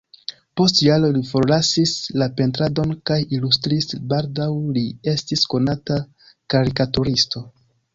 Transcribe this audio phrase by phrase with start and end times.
[0.61, 1.93] Post jaroj li forlasis
[2.23, 6.05] la pentradon kaj ilustris, baldaŭ li estis konata
[6.57, 7.51] karikaturisto.